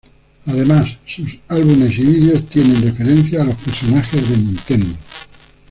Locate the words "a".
3.43-3.45